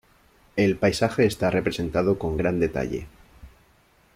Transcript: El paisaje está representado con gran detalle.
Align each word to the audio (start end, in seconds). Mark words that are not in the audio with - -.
El 0.55 0.77
paisaje 0.77 1.27
está 1.27 1.51
representado 1.51 2.17
con 2.17 2.35
gran 2.35 2.59
detalle. 2.59 3.05